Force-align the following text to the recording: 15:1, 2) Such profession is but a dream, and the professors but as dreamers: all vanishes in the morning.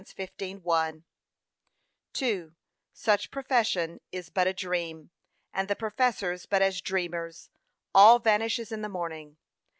15:1, 0.01 1.03
2) 2.13 2.55
Such 2.91 3.29
profession 3.29 4.01
is 4.11 4.31
but 4.31 4.47
a 4.47 4.51
dream, 4.53 5.11
and 5.53 5.67
the 5.67 5.75
professors 5.75 6.47
but 6.47 6.63
as 6.63 6.81
dreamers: 6.81 7.51
all 7.93 8.17
vanishes 8.17 8.71
in 8.71 8.81
the 8.81 8.89
morning. 8.89 9.37